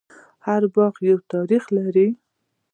هر 0.45 0.63
باغ 0.75 0.93
یو 1.09 1.17
تاریخ 1.33 1.63
لري. 1.77 2.07